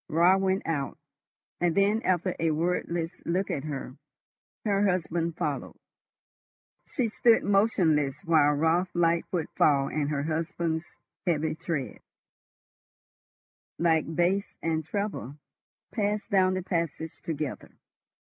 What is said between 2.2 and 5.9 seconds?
a wordless look at her, her husband followed.